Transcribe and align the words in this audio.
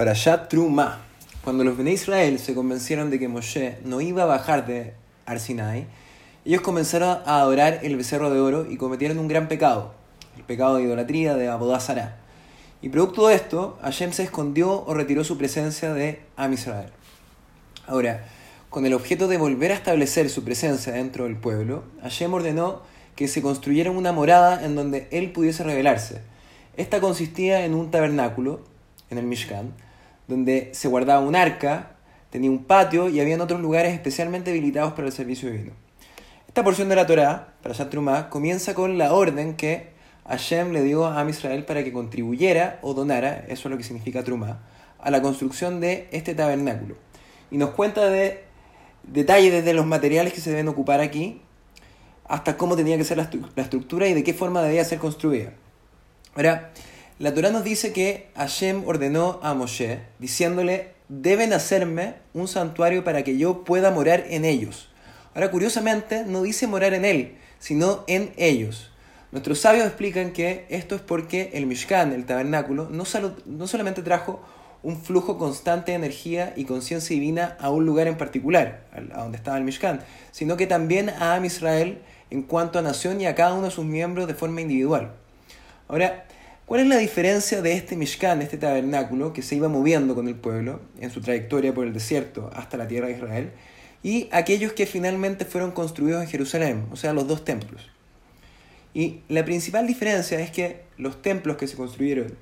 Para 0.00 0.14
Yad 0.14 0.48
Truma, 0.48 0.98
cuando 1.44 1.62
los 1.62 1.76
Bene 1.76 1.92
Israel 1.92 2.38
se 2.38 2.54
convencieron 2.54 3.10
de 3.10 3.18
que 3.18 3.28
Moshe 3.28 3.76
no 3.84 4.00
iba 4.00 4.22
a 4.22 4.24
bajar 4.24 4.66
de 4.66 4.94
Arsinai, 5.26 5.88
ellos 6.46 6.62
comenzaron 6.62 7.18
a 7.26 7.42
adorar 7.42 7.80
el 7.82 7.98
becerro 7.98 8.30
de 8.30 8.40
oro 8.40 8.66
y 8.70 8.78
cometieron 8.78 9.18
un 9.18 9.28
gran 9.28 9.46
pecado, 9.46 9.92
el 10.38 10.42
pecado 10.44 10.76
de 10.76 10.84
idolatría 10.84 11.34
de 11.34 11.48
Abodazara. 11.48 12.16
Y 12.80 12.88
producto 12.88 13.28
de 13.28 13.34
esto, 13.34 13.76
Hashem 13.82 14.12
se 14.12 14.22
escondió 14.22 14.86
o 14.86 14.94
retiró 14.94 15.22
su 15.22 15.36
presencia 15.36 15.92
de 15.92 16.20
Am 16.34 16.54
Israel. 16.54 16.88
Ahora, 17.86 18.24
con 18.70 18.86
el 18.86 18.94
objeto 18.94 19.28
de 19.28 19.36
volver 19.36 19.70
a 19.70 19.74
establecer 19.74 20.30
su 20.30 20.44
presencia 20.44 20.94
dentro 20.94 21.24
del 21.24 21.36
pueblo, 21.36 21.84
Hashem 22.00 22.32
ordenó 22.32 22.80
que 23.16 23.28
se 23.28 23.42
construyera 23.42 23.90
una 23.90 24.12
morada 24.12 24.64
en 24.64 24.76
donde 24.76 25.08
él 25.10 25.30
pudiese 25.30 25.62
revelarse. 25.62 26.22
Esta 26.78 27.02
consistía 27.02 27.66
en 27.66 27.74
un 27.74 27.90
tabernáculo, 27.90 28.60
en 29.10 29.18
el 29.18 29.26
Mishkan, 29.26 29.74
donde 30.30 30.70
se 30.72 30.88
guardaba 30.88 31.20
un 31.20 31.36
arca, 31.36 31.96
tenía 32.30 32.50
un 32.50 32.64
patio 32.64 33.08
y 33.08 33.20
había 33.20 33.42
otros 33.42 33.60
lugares 33.60 33.92
especialmente 33.92 34.50
habilitados 34.50 34.92
para 34.92 35.08
el 35.08 35.12
servicio 35.12 35.50
divino. 35.50 35.72
Esta 36.48 36.64
porción 36.64 36.88
de 36.88 36.96
la 36.96 37.06
Torá, 37.06 37.54
para 37.62 37.90
Trumá, 37.90 38.30
comienza 38.30 38.72
con 38.72 38.96
la 38.96 39.12
orden 39.12 39.56
que 39.56 39.90
Hashem 40.26 40.72
le 40.72 40.82
dio 40.82 41.06
a 41.06 41.28
Israel 41.28 41.64
para 41.64 41.84
que 41.84 41.92
contribuyera 41.92 42.78
o 42.82 42.94
donara, 42.94 43.44
eso 43.48 43.68
es 43.68 43.70
lo 43.72 43.76
que 43.76 43.84
significa 43.84 44.22
Trumá, 44.22 44.62
a 45.00 45.10
la 45.10 45.20
construcción 45.20 45.80
de 45.80 46.08
este 46.12 46.34
tabernáculo. 46.34 46.96
Y 47.50 47.58
nos 47.58 47.70
cuenta 47.70 48.08
de 48.08 48.44
detalles 49.02 49.52
desde 49.52 49.74
los 49.74 49.86
materiales 49.86 50.32
que 50.32 50.40
se 50.40 50.50
deben 50.50 50.68
ocupar 50.68 51.00
aquí 51.00 51.42
hasta 52.28 52.56
cómo 52.56 52.76
tenía 52.76 52.96
que 52.96 53.04
ser 53.04 53.16
la, 53.16 53.28
la 53.56 53.62
estructura 53.62 54.06
y 54.06 54.14
de 54.14 54.22
qué 54.22 54.32
forma 54.32 54.62
debía 54.62 54.84
ser 54.84 54.98
construida. 54.98 55.52
Ahora, 56.36 56.70
la 57.20 57.34
Torah 57.34 57.50
nos 57.50 57.64
dice 57.64 57.92
que 57.92 58.28
Hashem 58.34 58.88
ordenó 58.88 59.40
a 59.42 59.52
Moshe, 59.52 60.00
diciéndole, 60.18 60.92
deben 61.10 61.52
hacerme 61.52 62.14
un 62.32 62.48
santuario 62.48 63.04
para 63.04 63.24
que 63.24 63.36
yo 63.36 63.62
pueda 63.62 63.90
morar 63.90 64.24
en 64.30 64.46
ellos. 64.46 64.88
Ahora, 65.34 65.50
curiosamente, 65.50 66.24
no 66.24 66.40
dice 66.40 66.66
morar 66.66 66.94
en 66.94 67.04
él, 67.04 67.36
sino 67.58 68.04
en 68.06 68.32
ellos. 68.38 68.90
Nuestros 69.32 69.58
sabios 69.58 69.84
explican 69.84 70.32
que 70.32 70.64
esto 70.70 70.94
es 70.94 71.02
porque 71.02 71.50
el 71.52 71.66
Mishkan, 71.66 72.14
el 72.14 72.24
tabernáculo, 72.24 72.88
no, 72.88 73.04
no 73.44 73.66
solamente 73.66 74.00
trajo 74.00 74.40
un 74.82 74.98
flujo 74.98 75.36
constante 75.36 75.92
de 75.92 75.96
energía 75.96 76.54
y 76.56 76.64
conciencia 76.64 77.12
divina 77.12 77.54
a 77.60 77.68
un 77.68 77.84
lugar 77.84 78.06
en 78.06 78.16
particular, 78.16 78.86
a 79.12 79.20
donde 79.20 79.36
estaba 79.36 79.58
el 79.58 79.64
Mishkan, 79.64 80.00
sino 80.30 80.56
que 80.56 80.66
también 80.66 81.10
a 81.10 81.34
Am 81.34 81.44
Israel 81.44 82.00
en 82.30 82.44
cuanto 82.44 82.78
a 82.78 82.82
nación 82.82 83.20
y 83.20 83.26
a 83.26 83.34
cada 83.34 83.52
uno 83.52 83.66
de 83.66 83.72
sus 83.72 83.84
miembros 83.84 84.26
de 84.26 84.32
forma 84.32 84.62
individual. 84.62 85.12
Ahora, 85.86 86.24
¿Cuál 86.70 86.82
es 86.82 86.86
la 86.86 86.98
diferencia 86.98 87.62
de 87.62 87.72
este 87.72 87.96
Mishkan, 87.96 88.42
este 88.42 88.56
tabernáculo, 88.56 89.32
que 89.32 89.42
se 89.42 89.56
iba 89.56 89.66
moviendo 89.66 90.14
con 90.14 90.28
el 90.28 90.36
pueblo 90.36 90.80
en 91.00 91.10
su 91.10 91.20
trayectoria 91.20 91.74
por 91.74 91.84
el 91.84 91.92
desierto 91.92 92.48
hasta 92.54 92.76
la 92.76 92.86
tierra 92.86 93.08
de 93.08 93.14
Israel, 93.14 93.50
y 94.04 94.28
aquellos 94.30 94.72
que 94.72 94.86
finalmente 94.86 95.44
fueron 95.44 95.72
construidos 95.72 96.22
en 96.22 96.28
Jerusalén, 96.28 96.86
o 96.92 96.94
sea, 96.94 97.12
los 97.12 97.26
dos 97.26 97.44
templos? 97.44 97.90
Y 98.94 99.22
la 99.28 99.44
principal 99.44 99.88
diferencia 99.88 100.38
es 100.38 100.52
que 100.52 100.84
los 100.96 101.22
templos 101.22 101.56
que 101.56 101.66
se 101.66 101.76
construyeron 101.76 102.36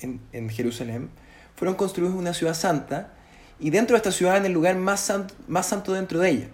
en, 0.00 0.50
Jerusalén 0.50 1.10
fueron 1.54 1.76
construidos 1.76 2.14
en 2.14 2.18
una 2.18 2.34
ciudad 2.34 2.54
santa, 2.54 3.12
y 3.60 3.70
dentro 3.70 3.94
de 3.94 3.98
esta 3.98 4.10
ciudad, 4.10 4.38
en 4.38 4.46
el 4.46 4.52
lugar 4.52 4.74
más 4.74 4.98
santo, 4.98 5.34
más 5.46 5.68
santo 5.68 5.92
dentro 5.92 6.18
de 6.18 6.30
ella. 6.30 6.48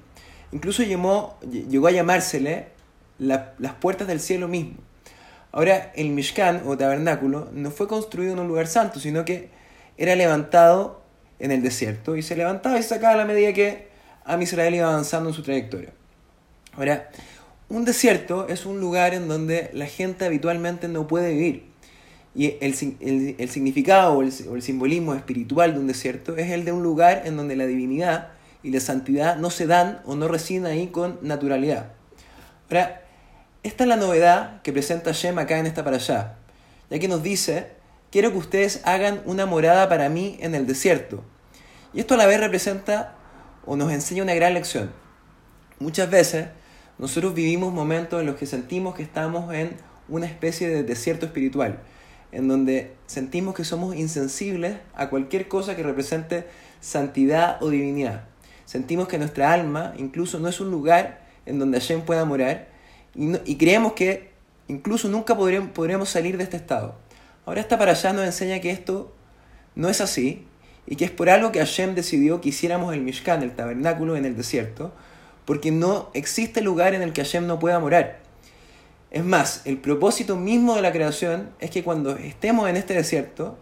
Incluso 0.53 0.83
llegó 0.83 1.87
a 1.87 1.91
llamársele 1.91 2.67
las 3.19 3.75
puertas 3.81 4.07
del 4.09 4.21
cielo 4.21 4.47
mismo. 4.47 4.87
Ahora, 5.53 5.93
el 5.97 6.11
Mishkan 6.11 6.63
o 6.67 6.77
tabernáculo 6.77 7.49
no 7.53 7.71
fue 7.71 7.89
construido 7.89 8.33
en 8.35 8.39
un 8.39 8.49
lugar 8.49 8.67
santo, 8.67 9.01
sino 9.01 9.25
que 9.25 9.49
era 9.97 10.15
levantado 10.15 11.03
en 11.39 11.51
el 11.51 11.63
desierto 11.63 12.17
y 12.17 12.23
se 12.23 12.37
levantaba 12.37 12.79
y 12.79 12.83
se 12.83 12.91
sacaba 12.91 13.15
a 13.15 13.17
la 13.17 13.25
medida 13.25 13.53
que 13.53 13.89
Am 14.25 14.43
Israel 14.43 14.75
iba 14.75 14.89
avanzando 14.89 15.31
en 15.31 15.35
su 15.35 15.43
trayectoria. 15.43 15.91
Ahora, 16.75 17.09
un 17.69 17.85
desierto 17.85 18.47
es 18.49 18.67
un 18.67 18.81
lugar 18.81 19.15
en 19.15 19.27
donde 19.29 19.71
la 19.73 19.87
gente 19.87 20.25
habitualmente 20.25 20.89
no 20.89 21.07
puede 21.07 21.33
vivir. 21.33 21.69
Y 22.35 22.57
el, 22.61 22.75
significado 22.75 24.13
o 24.13 24.23
el, 24.23 24.33
o 24.49 24.55
el, 24.55 24.63
simbolismo 24.63 25.15
espiritual 25.15 25.75
de 25.75 25.81
un 25.81 25.87
desierto 25.87 26.37
es 26.37 26.51
el 26.51 26.65
de 26.65 26.73
un 26.73 26.83
lugar 26.83 27.23
en 27.25 27.37
donde 27.37 27.57
la 27.57 27.67
divinidad 27.67 28.29
y 28.63 28.71
la 28.71 28.81
santidad 28.81 29.37
no 29.37 29.51
se 29.51 29.67
dan 29.67 30.01
o 30.05 30.15
no 30.15 30.29
residen 30.29 30.67
ahí 30.67 30.89
con 30.89 31.19
naturalidad. 31.23 31.93
Ahora, 32.71 33.03
esta 33.63 33.85
es 33.85 33.89
la 33.89 33.97
novedad 33.97 34.63
que 34.63 34.73
presenta 34.73 35.13
Shem 35.13 35.39
acá 35.39 35.59
en 35.59 35.67
esta 35.67 35.85
para 35.85 35.97
allá, 35.97 36.37
ya 36.91 36.99
que 36.99 37.09
nos 37.09 37.23
dice, 37.23 37.73
quiero 38.11 38.31
que 38.31 38.39
ustedes 38.39 38.81
hagan 38.85 39.21
una 39.25 39.47
morada 39.47 39.89
para 39.89 40.09
mí 40.09 40.39
en 40.41 40.55
el 40.55 40.67
desierto. 40.67 41.25
Y 41.93 42.01
esto 42.01 42.15
a 42.15 42.17
la 42.17 42.27
vez 42.27 42.39
representa 42.39 43.15
o 43.67 43.77
nos 43.77 43.91
enseña 43.93 44.23
una 44.23 44.35
gran 44.35 44.55
lección. 44.55 44.93
Muchas 45.81 46.09
veces 46.11 46.49
nosotros 46.99 47.35
vivimos 47.35 47.73
momentos 47.73 48.21
en 48.21 48.27
los 48.27 48.37
que 48.37 48.47
sentimos 48.47 48.95
que 48.95 49.03
estamos 49.03 49.53
en 49.53 49.77
una 50.09 50.27
especie 50.27 50.69
de 50.69 50.83
desierto 50.83 51.27
espiritual, 51.27 51.81
en 52.33 52.49
donde 52.49 52.95
sentimos 53.07 53.55
que 53.55 53.65
somos 53.65 53.97
insensibles 53.97 54.77
a 54.95 55.09
cualquier 55.11 55.49
cosa 55.49 55.77
que 55.77 55.83
represente 55.83 56.47
santidad 56.81 57.63
o 57.63 57.71
divinidad. 57.71 58.25
Sentimos 58.65 59.09
que 59.09 59.19
nuestra 59.19 59.53
alma 59.53 59.95
incluso 59.97 60.39
no 60.39 60.49
es 60.49 60.61
un 60.61 60.71
lugar 60.71 61.27
en 61.47 61.59
donde 61.59 61.81
Hashem 61.81 62.03
pueda 62.03 62.25
morar 62.25 62.78
y, 63.15 63.57
creemos 63.57 63.95
que 63.95 64.31
incluso 64.69 65.09
nunca 65.09 65.37
podremos, 65.37 65.71
podremos 65.71 66.09
salir 66.09 66.37
de 66.37 66.45
este 66.45 66.57
estado. 66.57 66.95
Ahora 67.47 67.61
esta 67.61 67.79
para 67.79 67.93
allá 67.93 68.13
nos 68.13 68.25
enseña 68.25 68.61
que 68.61 68.71
esto 68.71 69.15
no 69.75 69.89
es 69.89 70.01
así 70.01 70.47
y 70.87 70.97
que 70.97 71.05
es 71.05 71.11
por 71.11 71.31
algo 71.31 71.51
que 71.51 71.59
Hashem 71.59 71.95
decidió 71.95 72.41
que 72.41 72.51
hiciéramos 72.51 72.95
el 72.95 73.01
Mishkan, 73.01 73.43
el 73.43 73.55
tabernáculo 73.55 74.17
en 74.17 74.25
el 74.25 74.37
desierto, 74.37 74.93
porque 75.45 75.71
no 75.71 76.11
existe 76.15 76.61
lugar 76.61 76.95
en 76.95 77.03
el 77.03 77.13
que 77.13 77.23
Hashem 77.23 77.47
no 77.47 77.59
pueda 77.59 77.79
morar. 77.79 78.21
Es 79.11 79.25
más, 79.25 79.63
el 79.65 79.79
propósito 79.79 80.37
mismo 80.37 80.75
de 80.75 80.83
la 80.83 80.93
creación 80.93 81.51
es 81.61 81.71
que 81.71 81.83
cuando 81.83 82.17
estemos 82.17 82.69
en 82.69 82.77
este 82.77 82.95
desierto, 82.95 83.59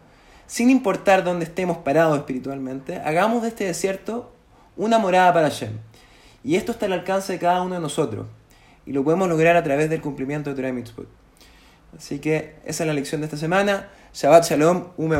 sin 0.46 0.70
importar 0.70 1.22
dónde 1.22 1.44
estemos 1.44 1.78
parados 1.78 2.18
espiritualmente, 2.18 2.96
hagamos 2.96 3.42
de 3.42 3.48
este 3.48 3.64
desierto 3.64 4.32
una 4.76 4.98
morada 4.98 5.32
para 5.32 5.50
Hashem. 5.50 5.78
Y 6.42 6.56
esto 6.56 6.72
está 6.72 6.86
al 6.86 6.92
alcance 6.92 7.32
de 7.32 7.38
cada 7.38 7.62
uno 7.62 7.76
de 7.76 7.80
nosotros 7.80 8.26
y 8.86 8.92
lo 8.92 9.04
podemos 9.04 9.28
lograr 9.28 9.56
a 9.56 9.62
través 9.62 9.90
del 9.90 10.00
cumplimiento 10.00 10.50
de 10.50 10.56
Torah 10.56 10.72
Mitzvot. 10.72 11.08
Así 11.96 12.18
que 12.18 12.54
esa 12.64 12.84
es 12.84 12.86
la 12.86 12.94
lección 12.94 13.20
de 13.20 13.26
esta 13.26 13.36
semana. 13.36 13.88
Shabbat 14.14 14.44
Shalom, 14.44 14.88
Ume. 14.96 15.16